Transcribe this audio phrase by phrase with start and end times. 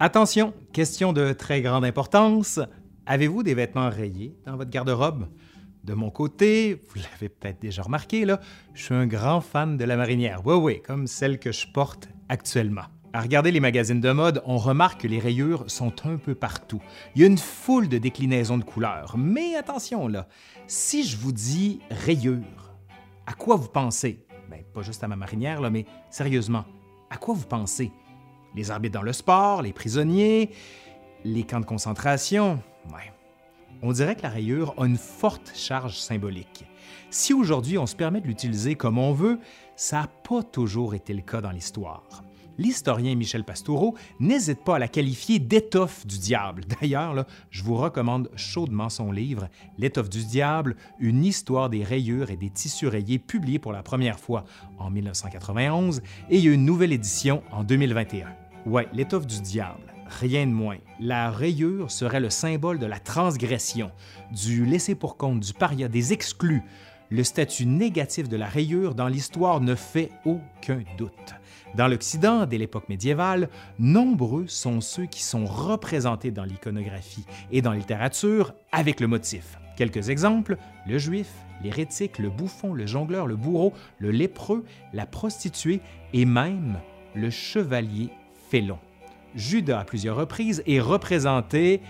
[0.00, 2.58] Attention, question de très grande importance.
[3.06, 5.28] Avez-vous des vêtements rayés dans votre garde-robe?
[5.84, 8.40] De mon côté, vous l'avez peut-être déjà remarqué, là,
[8.74, 10.44] je suis un grand fan de la marinière.
[10.44, 12.82] Oui, oui, comme celle que je porte actuellement.
[13.12, 16.82] À regarder les magazines de mode, on remarque que les rayures sont un peu partout.
[17.14, 19.14] Il y a une foule de déclinaisons de couleurs.
[19.16, 20.26] Mais attention là,
[20.66, 22.74] si je vous dis rayures,
[23.26, 24.26] à quoi vous pensez?
[24.50, 26.64] Ben, pas juste à ma marinière, là, mais sérieusement,
[27.10, 27.92] à quoi vous pensez?
[28.54, 30.50] Les arbitres dans le sport, les prisonniers,
[31.24, 32.60] les camps de concentration?
[33.82, 36.64] On dirait que la rayure a une forte charge symbolique.
[37.10, 39.38] Si aujourd'hui on se permet de l'utiliser comme on veut,
[39.76, 42.24] ça n'a pas toujours été le cas dans l'histoire
[42.58, 46.64] l'historien Michel Pastoureau n'hésite pas à la qualifier d'étoffe du diable.
[46.80, 49.48] D'ailleurs, je vous recommande chaudement son livre
[49.78, 54.18] L'étoffe du diable, une histoire des rayures et des tissus rayés, publié pour la première
[54.18, 54.44] fois
[54.78, 58.43] en 1991 et une nouvelle édition en 2021.
[58.66, 59.92] Ouais, l'étoffe du diable.
[60.06, 60.78] Rien de moins.
[60.98, 63.90] La rayure serait le symbole de la transgression,
[64.32, 66.62] du laisser pour compte, du paria, des exclus.
[67.10, 71.34] Le statut négatif de la rayure dans l'histoire ne fait aucun doute.
[71.74, 77.72] Dans l'Occident, dès l'époque médiévale, nombreux sont ceux qui sont représentés dans l'iconographie et dans
[77.72, 79.58] la littérature avec le motif.
[79.76, 80.56] Quelques exemples,
[80.86, 81.30] le juif,
[81.62, 85.82] l'hérétique, le bouffon, le jongleur, le bourreau, le lépreux, la prostituée
[86.14, 86.78] et même
[87.14, 88.10] le chevalier
[89.34, 91.80] Judas, à plusieurs reprises, est représenté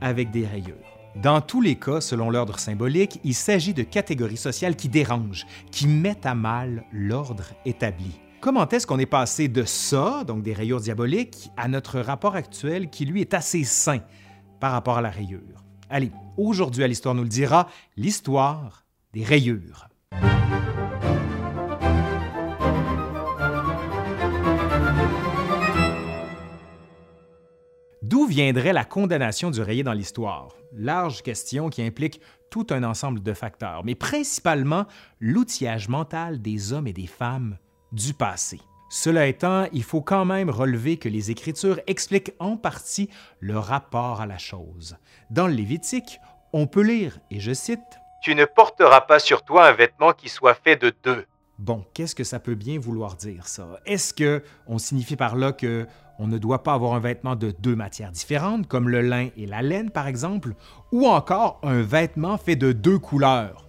[0.00, 0.76] avec des rayures.
[1.16, 5.86] Dans tous les cas, selon l'ordre symbolique, il s'agit de catégories sociales qui dérangent, qui
[5.88, 8.20] mettent à mal l'ordre établi.
[8.40, 12.88] Comment est-ce qu'on est passé de ça, donc des rayures diaboliques, à notre rapport actuel
[12.88, 13.98] qui, lui, est assez sain
[14.60, 15.64] par rapport à la rayure?
[15.90, 19.88] Allez, aujourd'hui à l'Histoire nous le dira, l'histoire des rayures.
[28.30, 30.48] Viendrait la condamnation du rayé dans l'histoire?
[30.72, 34.86] Large question qui implique tout un ensemble de facteurs, mais principalement
[35.18, 37.58] l'outillage mental des hommes et des femmes
[37.92, 38.60] du passé.
[38.88, 43.10] Cela étant, il faut quand même relever que les Écritures expliquent en partie
[43.40, 44.96] le rapport à la chose.
[45.30, 46.20] Dans le Lévitique,
[46.52, 47.80] on peut lire, et je cite,
[48.22, 51.26] Tu ne porteras pas sur toi un vêtement qui soit fait de deux.
[51.58, 53.80] Bon, qu'est-ce que ça peut bien vouloir dire ça?
[53.86, 55.86] Est-ce que on signifie par là que
[56.20, 59.46] on ne doit pas avoir un vêtement de deux matières différentes comme le lin et
[59.46, 60.54] la laine par exemple,
[60.92, 63.66] ou encore un vêtement fait de deux couleurs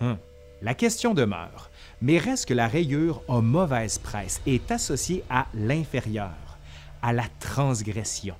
[0.00, 0.16] hum.
[0.62, 1.70] La question demeure
[2.02, 6.58] mais reste que la rayure a mauvaise presse est associée à l'inférieur,
[7.00, 8.34] à la transgression.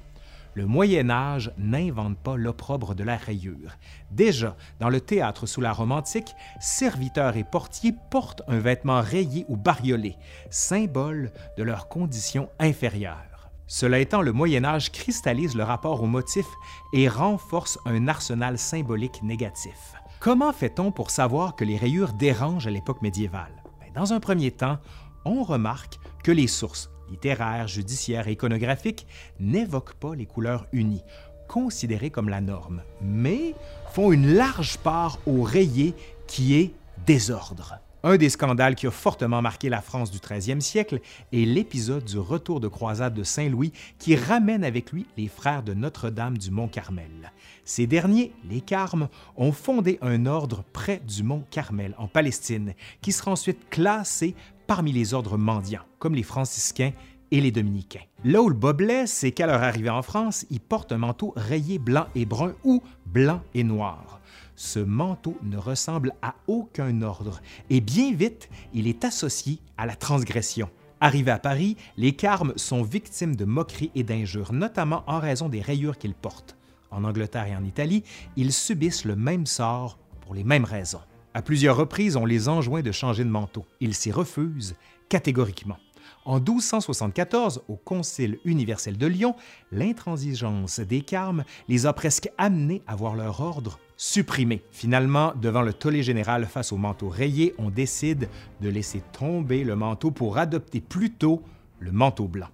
[0.54, 3.78] Le Moyen Âge n'invente pas l'opprobre de la rayure.
[4.10, 9.46] Déjà, dans le théâtre sous la Rome antique, serviteurs et portiers portent un vêtement rayé
[9.48, 10.16] ou bariolé,
[10.50, 13.31] symbole de leur condition inférieure.
[13.74, 16.44] Cela étant, le Moyen Âge cristallise le rapport au motif
[16.92, 19.94] et renforce un arsenal symbolique négatif.
[20.20, 23.62] Comment fait-on pour savoir que les rayures dérangent à l'époque médiévale?
[23.80, 24.76] Ben, dans un premier temps,
[25.24, 29.06] on remarque que les sources littéraires, judiciaires et iconographiques
[29.40, 31.02] n'évoquent pas les couleurs unies,
[31.48, 33.54] considérées comme la norme, mais
[33.94, 35.94] font une large part au rayé
[36.26, 36.74] qui est
[37.06, 37.78] désordre.
[38.04, 41.00] Un des scandales qui a fortement marqué la France du 13e siècle
[41.32, 45.72] est l'épisode du retour de croisade de Saint-Louis qui ramène avec lui les frères de
[45.72, 47.30] Notre-Dame du Mont-Carmel.
[47.64, 53.12] Ces derniers, les Carmes, ont fondé un ordre près du Mont Carmel en Palestine qui
[53.12, 54.34] sera ensuite classé
[54.66, 56.90] parmi les ordres mendiants, comme les franciscains
[57.30, 58.02] et les dominicains.
[58.24, 58.74] Là où le bas
[59.06, 62.82] c'est qu'à leur arrivée en France, ils portent un manteau rayé blanc et brun ou
[63.06, 64.20] blanc et noir
[64.62, 69.96] ce manteau ne ressemble à aucun ordre et bien vite, il est associé à la
[69.96, 70.70] transgression.
[71.00, 75.60] Arrivés à Paris, les Carmes sont victimes de moqueries et d'injures, notamment en raison des
[75.60, 76.56] rayures qu'ils portent.
[76.92, 78.04] En Angleterre et en Italie,
[78.36, 81.00] ils subissent le même sort pour les mêmes raisons.
[81.34, 83.66] À plusieurs reprises, on les enjoint de changer de manteau.
[83.80, 84.76] Ils s'y refusent
[85.08, 85.78] catégoriquement.
[86.24, 89.34] En 1274, au Concile universel de Lyon,
[89.72, 94.64] l'intransigeance des Carmes les a presque amenés à voir leur ordre supprimé.
[94.72, 98.28] Finalement, devant le tollé général face au manteau rayé, on décide
[98.60, 101.40] de laisser tomber le manteau pour adopter plutôt
[101.78, 102.48] le manteau blanc.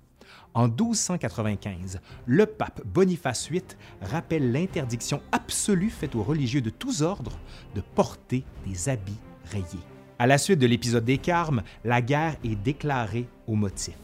[0.53, 3.63] En 1295, le pape Boniface VIII
[4.03, 7.39] rappelle l'interdiction absolue faite aux religieux de tous ordres
[7.75, 9.17] de porter des habits
[9.51, 9.65] rayés.
[10.19, 13.97] À la suite de l'épisode des Carmes, la guerre est déclarée au motif.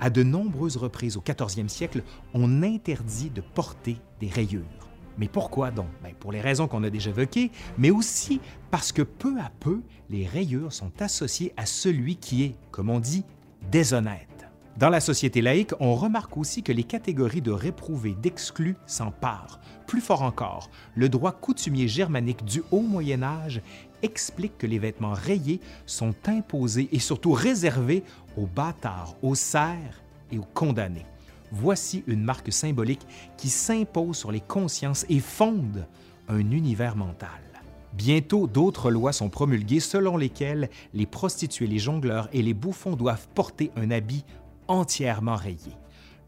[0.00, 2.02] À de nombreuses reprises au 14e siècle,
[2.34, 4.77] on interdit de porter des rayures.
[5.18, 5.88] Mais pourquoi donc?
[6.02, 9.82] Ben, pour les raisons qu'on a déjà évoquées, mais aussi parce que peu à peu,
[10.08, 13.24] les rayures sont associées à celui qui est, comme on dit,
[13.70, 14.28] déshonnête.
[14.78, 19.58] Dans la société laïque, on remarque aussi que les catégories de réprouvés, d'exclus s'emparent.
[19.88, 23.60] Plus fort encore, le droit coutumier germanique du haut Moyen Âge
[24.02, 28.04] explique que les vêtements rayés sont imposés et surtout réservés
[28.36, 31.06] aux bâtards, aux serfs et aux condamnés.
[31.52, 33.06] Voici une marque symbolique
[33.36, 35.86] qui s'impose sur les consciences et fonde
[36.28, 37.30] un univers mental.
[37.94, 43.28] Bientôt, d'autres lois sont promulguées selon lesquelles les prostituées, les jongleurs et les bouffons doivent
[43.34, 44.24] porter un habit
[44.68, 45.72] entièrement rayé.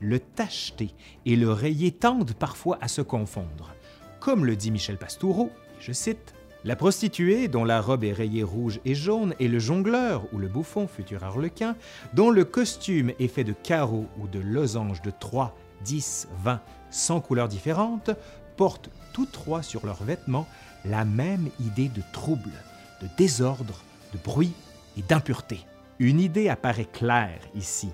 [0.01, 0.95] Le tacheté
[1.27, 3.75] et le rayé tendent parfois à se confondre.
[4.19, 8.81] Comme le dit Michel Pastoureau, je cite, La prostituée, dont la robe est rayée rouge
[8.85, 11.75] et jaune, et le jongleur ou le bouffon, futur harlequin,
[12.13, 16.61] dont le costume est fait de carreaux ou de losanges de 3, 10, 20,
[16.91, 18.11] 100 couleurs différentes,
[18.59, 20.47] portent tous trois sur leurs vêtements
[20.85, 22.53] la même idée de trouble,
[23.01, 23.83] de désordre,
[24.13, 24.53] de bruit
[24.99, 25.61] et d'impureté.
[25.99, 27.89] Une idée apparaît claire ici,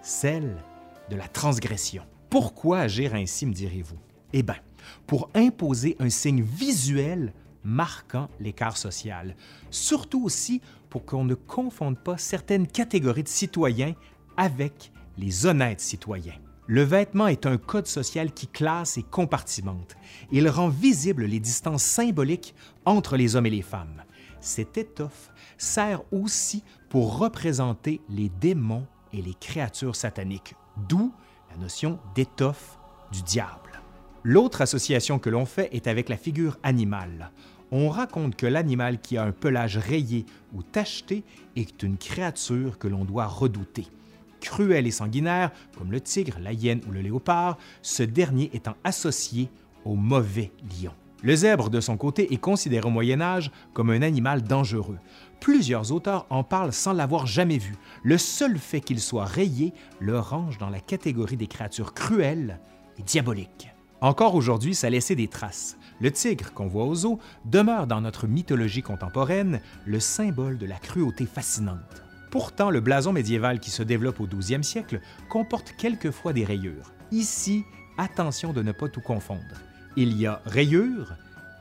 [0.00, 0.56] celle
[1.10, 2.04] de la transgression.
[2.30, 3.98] Pourquoi agir ainsi, me direz-vous?
[4.32, 4.56] Eh bien,
[5.08, 7.32] pour imposer un signe visuel
[7.64, 9.36] marquant l'écart social,
[9.70, 10.60] surtout aussi
[10.90, 13.94] pour qu'on ne confonde pas certaines catégories de citoyens
[14.36, 16.38] avec les honnêtes citoyens.
[16.66, 19.96] Le vêtement est un code social qui classe et compartimente.
[20.30, 22.54] Il rend visibles les distances symboliques
[22.84, 24.04] entre les hommes et les femmes.
[24.40, 30.54] Cette étoffe sert aussi pour représenter les démons et les créatures sataniques,
[30.88, 31.12] d'où
[31.50, 32.78] la notion d'étoffe
[33.12, 33.61] du diable.
[34.24, 37.32] L'autre association que l'on fait est avec la figure animale.
[37.72, 41.24] On raconte que l'animal qui a un pelage rayé ou tacheté
[41.56, 43.86] est une créature que l'on doit redouter.
[44.40, 49.48] Cruel et sanguinaire, comme le tigre, la hyène ou le léopard, ce dernier étant associé
[49.84, 50.92] au mauvais lion.
[51.22, 54.98] Le zèbre, de son côté, est considéré au Moyen Âge comme un animal dangereux.
[55.40, 57.74] Plusieurs auteurs en parlent sans l'avoir jamais vu.
[58.04, 62.60] Le seul fait qu'il soit rayé le range dans la catégorie des créatures cruelles
[62.98, 63.72] et diaboliques.
[64.02, 65.78] Encore aujourd'hui, ça laissait des traces.
[66.00, 70.74] Le tigre qu'on voit aux eaux demeure dans notre mythologie contemporaine le symbole de la
[70.74, 72.02] cruauté fascinante.
[72.32, 75.00] Pourtant, le blason médiéval qui se développe au 12e siècle
[75.30, 76.92] comporte quelquefois des rayures.
[77.12, 77.64] Ici,
[77.96, 79.62] attention de ne pas tout confondre.
[79.94, 81.14] Il y a rayures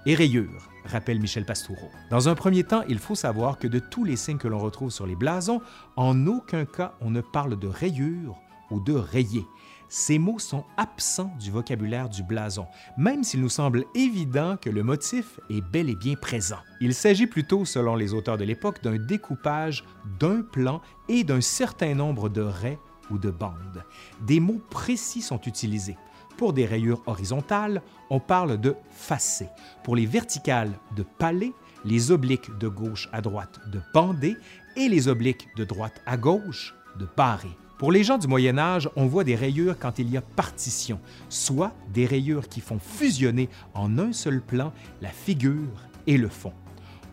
[0.08, 1.92] et rayures rappelle Michel Pastoureau.
[2.10, 4.90] Dans un premier temps, il faut savoir que de tous les signes que l'on retrouve
[4.90, 5.62] sur les blasons,
[5.96, 8.36] en aucun cas on ne parle de rayure
[8.72, 9.46] ou de rayé.
[9.94, 12.66] Ces mots sont absents du vocabulaire du blason,
[12.96, 16.60] même s'il nous semble évident que le motif est bel et bien présent.
[16.80, 19.84] Il s'agit plutôt, selon les auteurs de l'époque, d'un découpage
[20.18, 20.80] d'un plan
[21.10, 22.80] et d'un certain nombre de raies
[23.10, 23.84] ou de bandes.
[24.22, 25.98] Des mots précis sont utilisés.
[26.38, 29.50] Pour des rayures horizontales, on parle de facé.
[29.84, 31.52] Pour les verticales, de palais,
[31.84, 34.38] les obliques de gauche à droite, de bandé,
[34.78, 37.50] et les obliques de droite à gauche, de barré.
[37.81, 41.00] Pour les gens du Moyen Âge, on voit des rayures quand il y a partition,
[41.30, 46.54] soit des rayures qui font fusionner en un seul plan la figure et le fond.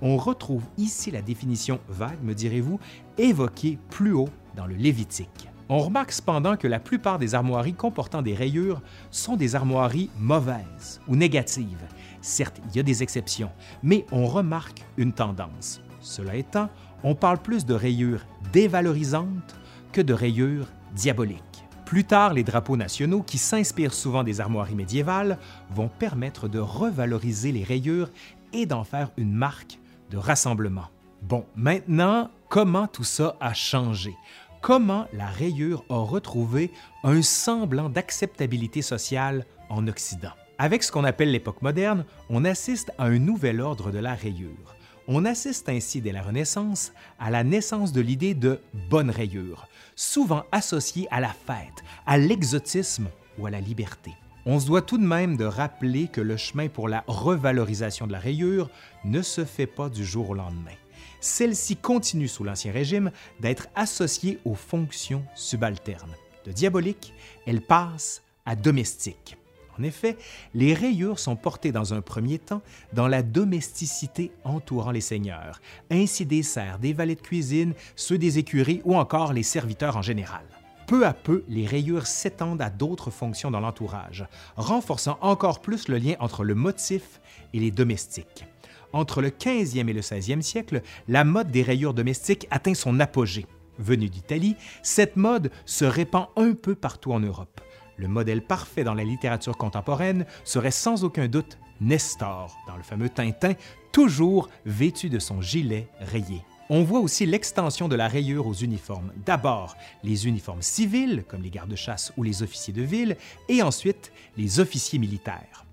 [0.03, 2.79] On retrouve ici la définition vague, me direz-vous,
[3.17, 5.49] évoquée plus haut dans le Lévitique.
[5.71, 11.01] On remarque cependant que la plupart des armoiries comportant des rayures sont des armoiries mauvaises
[11.09, 11.87] ou négatives.
[12.21, 15.81] Certes, il y a des exceptions, mais on remarque une tendance.
[16.03, 16.69] Cela étant,
[17.05, 19.57] on parle plus de rayures dévalorisantes
[19.93, 21.43] que de rayures diaboliques.
[21.85, 25.39] Plus tard, les drapeaux nationaux, qui s'inspirent souvent des armoiries médiévales,
[25.71, 28.11] vont permettre de revaloriser les rayures
[28.53, 29.79] et d'en faire une marque
[30.11, 30.89] de rassemblement.
[31.23, 34.15] Bon, maintenant, comment tout ça a changé?
[34.61, 36.71] comment la rayure a retrouvé
[37.05, 40.33] un semblant d'acceptabilité sociale en Occident?
[40.59, 44.75] Avec ce qu'on appelle l'époque moderne, on assiste à un nouvel ordre de la rayure.
[45.09, 50.45] On assiste ainsi dès la Renaissance à la naissance de l'idée de bonne rayure, souvent
[50.53, 54.13] associée à la fête, à l'exotisme ou à la liberté.
[54.47, 58.13] On se doit tout de même de rappeler que le chemin pour la revalorisation de
[58.13, 58.71] la rayure
[59.05, 60.77] ne se fait pas du jour au lendemain
[61.21, 63.11] celle-ci continue sous l'Ancien Régime
[63.41, 66.15] d'être associée aux fonctions subalternes.
[66.45, 67.13] De diabolique,
[67.47, 69.37] elle passe à domestique.
[69.79, 70.17] En effet,
[70.55, 76.27] les rayures sont portées dans un premier temps dans la domesticité entourant les seigneurs, ainsi
[76.27, 80.45] des serfs, des valets de cuisine, ceux des écuries ou encore les serviteurs en général.
[80.89, 85.99] Peu à peu, les rayures s'étendent à d'autres fonctions dans l'entourage, renforçant encore plus le
[85.99, 87.21] lien entre le motif
[87.53, 88.47] et les domestiques.
[88.95, 93.47] Entre le 15e et le 16e siècle, la mode des rayures domestiques atteint son apogée.
[93.79, 97.61] Venue d'Italie, cette mode se répand un peu partout en Europe.
[97.99, 103.09] Le modèle parfait dans la littérature contemporaine serait sans aucun doute Nestor, dans le fameux
[103.09, 103.53] Tintin,
[103.93, 106.43] toujours vêtu de son gilet rayé.
[106.71, 109.13] On voit aussi l'extension de la rayure aux uniformes.
[109.25, 113.17] D'abord, les uniformes civils, comme les gardes-chasse ou les officiers de ville,
[113.49, 115.65] et ensuite les officiers militaires.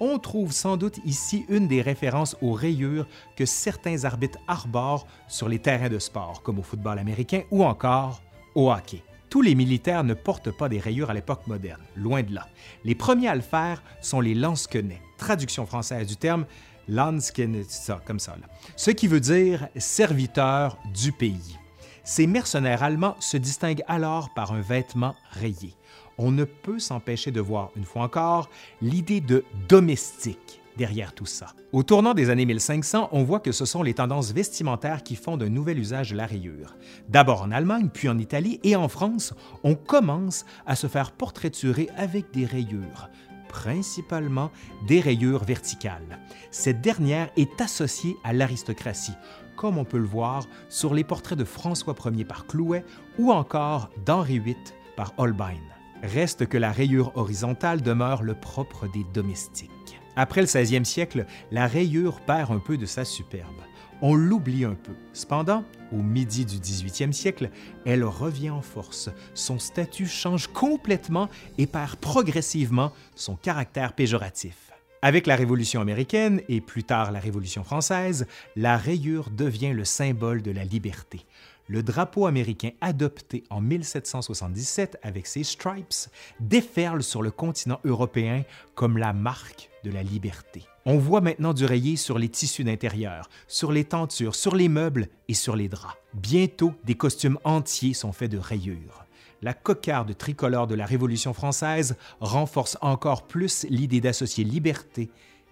[0.00, 3.06] On trouve sans doute ici une des références aux rayures
[3.36, 8.20] que certains arbitres arborent sur les terrains de sport, comme au football américain ou encore
[8.54, 9.02] au hockey.
[9.30, 12.48] Tous les militaires ne portent pas des rayures à l'époque moderne, loin de là.
[12.84, 16.46] Les premiers à le faire sont les lansquenets, traduction française du terme
[16.88, 18.36] Landsken, ça, comme ça.
[18.74, 21.56] Ce qui veut dire serviteur du pays.
[22.02, 25.76] Ces mercenaires allemands se distinguent alors par un vêtement rayé
[26.20, 28.50] on ne peut s'empêcher de voir, une fois encore,
[28.82, 31.54] l'idée de domestique derrière tout ça.
[31.72, 35.36] Au tournant des années 1500, on voit que ce sont les tendances vestimentaires qui font
[35.36, 36.76] d'un nouvel usage de la rayure.
[37.08, 41.88] D'abord en Allemagne, puis en Italie et en France, on commence à se faire portraiturer
[41.96, 43.08] avec des rayures,
[43.48, 44.50] principalement
[44.86, 46.18] des rayures verticales.
[46.50, 49.16] Cette dernière est associée à l'aristocratie,
[49.56, 52.84] comme on peut le voir sur les portraits de François Ier par Clouet
[53.18, 54.56] ou encore d'Henri VIII
[54.96, 55.58] par Holbein.
[56.02, 59.70] Reste que la rayure horizontale demeure le propre des domestiques.
[60.16, 63.60] Après le 16e siècle, la rayure perd un peu de sa superbe.
[64.02, 64.92] On l'oublie un peu.
[65.12, 67.50] Cependant, au midi du 18e siècle,
[67.84, 69.10] elle revient en force.
[69.34, 74.70] Son statut change complètement et perd progressivement son caractère péjoratif.
[75.02, 78.26] Avec la Révolution américaine et plus tard la Révolution française,
[78.56, 81.24] la rayure devient le symbole de la liberté
[81.70, 86.10] le drapeau américain adopté en 1777 avec ses stripes
[86.40, 88.42] déferle sur le continent européen
[88.74, 90.64] comme la marque de la liberté.
[90.84, 95.06] On voit maintenant du rayé sur les tissus d'intérieur, sur les tentures, sur les meubles
[95.28, 95.96] et sur les draps.
[96.12, 99.04] Bientôt, des costumes entiers sont faits de rayures.
[99.40, 105.08] La cocarde tricolore de la Révolution française renforce encore plus l'idée d'associer liberté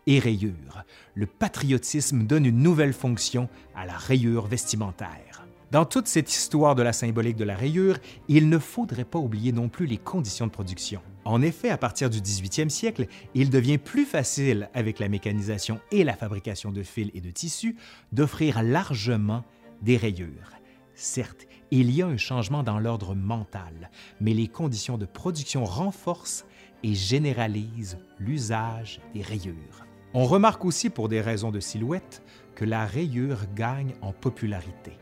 [0.09, 0.83] et rayure.
[1.15, 5.48] Le patriotisme donne une nouvelle fonction à la rayure vestimentaire.
[5.71, 9.53] Dans toute cette histoire de la symbolique de la rayure, il ne faudrait pas oublier
[9.53, 11.03] non plus les conditions de production.
[11.27, 16.05] En effet, à partir du 18e siècle, il devient plus facile, avec la mécanisation et
[16.05, 17.77] la fabrication de fils et de tissus,
[18.13, 19.45] d'offrir largement
[19.83, 20.53] des rayures.
[20.95, 23.91] Certes, il y a un changement dans l'ordre mental,
[24.23, 26.47] mais les conditions de production renforcent
[26.83, 29.88] et généralisent l'usage des rayures.
[30.15, 32.23] On remarque aussi, pour des raisons de silhouette,
[32.55, 34.99] que la rayure gagne en popularité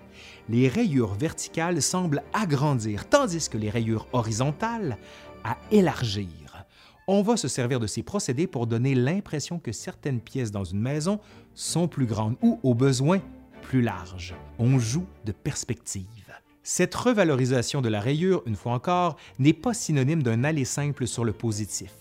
[0.48, 4.98] les rayures verticales semblent agrandir, tandis que les rayures horizontales
[5.44, 6.66] à élargir.
[7.08, 10.80] On va se servir de ces procédés pour donner l'impression que certaines pièces dans une
[10.80, 11.20] maison
[11.54, 13.20] sont plus grandes ou, au besoin,
[13.62, 14.34] plus larges.
[14.58, 16.25] On joue de perspective.
[16.68, 21.24] Cette revalorisation de la rayure, une fois encore, n'est pas synonyme d'un aller simple sur
[21.24, 21.92] le positif.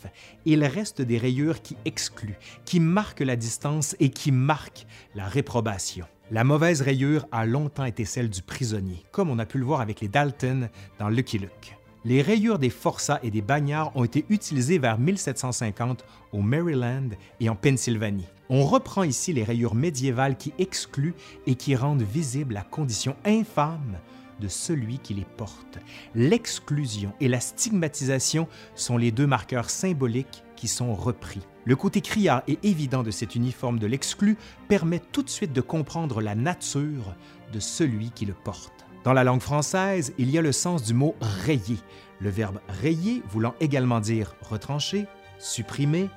[0.46, 6.08] Il reste des rayures qui excluent, qui marquent la distance et qui marquent la réprobation.
[6.32, 9.82] La mauvaise rayure a longtemps été celle du prisonnier, comme on a pu le voir
[9.82, 10.68] avec les Dalton
[10.98, 11.78] dans Lucky Luke.
[12.04, 16.04] Les rayures des forçats et des bagnards ont été utilisées vers 1750
[16.34, 18.30] au Maryland et en Pennsylvanie.
[18.50, 21.14] On reprend ici les rayures médiévales qui excluent
[21.46, 24.00] et qui rendent visible la condition infâme
[24.39, 25.80] de celui qui les porte.
[26.13, 31.42] L'exclusion et la stigmatisation sont les deux marqueurs symboliques qui sont repris.
[31.65, 34.38] Le côté criard et évident de cet uniforme de l'exclu
[34.68, 37.15] permet tout de suite de comprendre la nature
[37.51, 38.86] de celui qui le porte.
[39.04, 41.77] Dans la langue française, il y a le sens du mot rayer,
[42.20, 45.06] le verbe rayer voulant également dire retrancher,
[45.38, 46.10] supprimer,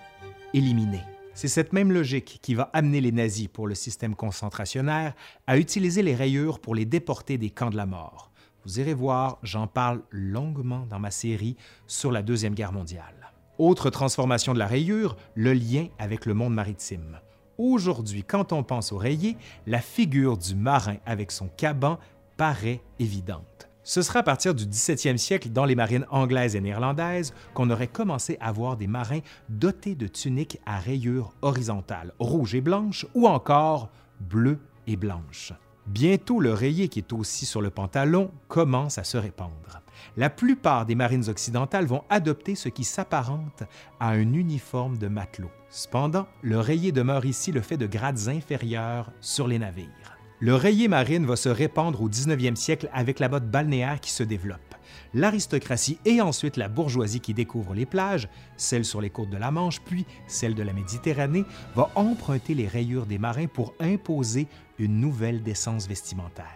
[0.54, 1.02] éliminer.
[1.40, 5.14] C'est cette même logique qui va amener les nazis pour le système concentrationnaire
[5.46, 8.32] à utiliser les rayures pour les déporter des camps de la mort.
[8.64, 13.30] Vous irez voir, j'en parle longuement dans ma série sur la Deuxième Guerre mondiale.
[13.56, 17.20] Autre transformation de la rayure, le lien avec le monde maritime.
[17.56, 19.36] Aujourd'hui, quand on pense au rayé,
[19.68, 22.00] la figure du marin avec son caban
[22.36, 23.67] paraît évidente.
[23.88, 27.88] Ce sera à partir du 17e siècle dans les marines anglaises et néerlandaises qu'on aurait
[27.88, 33.26] commencé à voir des marins dotés de tuniques à rayures horizontales, rouges et blanches ou
[33.26, 33.88] encore
[34.20, 35.54] bleues et blanches.
[35.86, 39.80] Bientôt, le rayé qui est aussi sur le pantalon commence à se répandre.
[40.18, 43.62] La plupart des marines occidentales vont adopter ce qui s'apparente
[44.00, 45.50] à un uniforme de matelot.
[45.70, 50.17] Cependant, le rayé demeure ici le fait de grades inférieurs sur les navires.
[50.40, 54.22] Le rayé marine va se répandre au 19e siècle avec la mode balnéaire qui se
[54.22, 54.76] développe.
[55.12, 59.50] L'aristocratie et ensuite la bourgeoisie qui découvre les plages, celles sur les côtes de la
[59.50, 64.46] Manche puis celles de la Méditerranée, va emprunter les rayures des marins pour imposer
[64.78, 66.46] une nouvelle décence vestimentaire.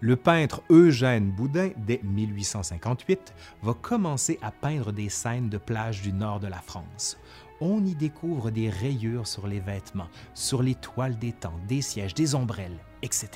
[0.00, 6.12] Le peintre Eugène Boudin, dès 1858, va commencer à peindre des scènes de plage du
[6.12, 7.18] nord de la France.
[7.60, 12.14] On y découvre des rayures sur les vêtements, sur les toiles des tentes, des sièges,
[12.14, 13.28] des ombrelles, etc.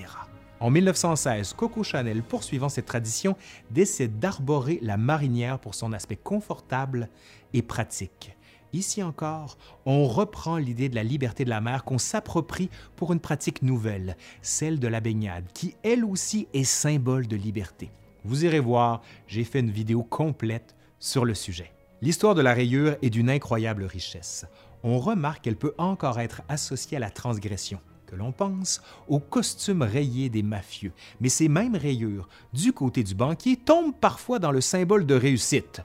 [0.63, 3.37] En 1916, Coco Chanel, poursuivant cette tradition,
[3.73, 7.09] décide d'arborer la marinière pour son aspect confortable
[7.53, 8.37] et pratique.
[8.73, 13.19] Ici encore, on reprend l'idée de la liberté de la mer qu'on s'approprie pour une
[13.19, 17.91] pratique nouvelle, celle de la baignade, qui elle aussi est symbole de liberté.
[18.25, 21.73] Vous irez voir, j'ai fait une vidéo complète sur le sujet.
[22.03, 24.47] L'histoire de la rayure est d'une incroyable richesse.
[24.85, 27.81] On remarque qu'elle peut encore être associée à la transgression
[28.17, 30.93] l'on pense au costume rayé des mafieux.
[31.21, 35.83] Mais ces mêmes rayures, du côté du banquier, tombent parfois dans le symbole de réussite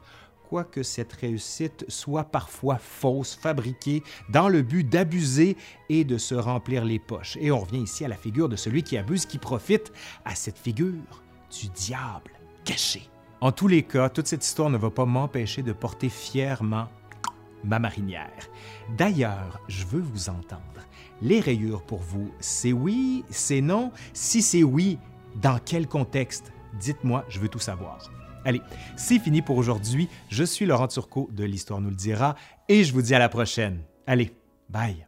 [0.47, 5.57] quoique cette réussite soit parfois fausse, fabriquée dans le but d'abuser
[5.89, 7.37] et de se remplir les poches.
[7.41, 9.91] Et on revient ici à la figure de celui qui abuse, qui profite,
[10.25, 12.31] à cette figure du diable
[12.63, 13.09] caché.
[13.41, 16.87] En tous les cas, toute cette histoire ne va pas m'empêcher de porter fièrement
[17.63, 18.49] ma marinière.
[18.97, 20.61] D'ailleurs, je veux vous entendre.
[21.21, 23.91] Les rayures pour vous, c'est oui, c'est non?
[24.13, 24.99] Si c'est oui,
[25.35, 26.51] dans quel contexte?
[26.79, 28.11] Dites-moi, je veux tout savoir.
[28.45, 28.61] Allez,
[28.95, 30.07] c'est fini pour aujourd'hui.
[30.29, 32.35] Je suis Laurent Turcot de l'Histoire nous le dira
[32.69, 33.81] et je vous dis à la prochaine.
[34.05, 34.35] Allez,
[34.69, 35.06] bye.